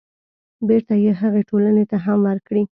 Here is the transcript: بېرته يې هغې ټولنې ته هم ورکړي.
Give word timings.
بېرته 0.67 0.93
يې 1.03 1.11
هغې 1.21 1.41
ټولنې 1.49 1.83
ته 1.91 1.97
هم 2.05 2.19
ورکړي. 2.27 2.63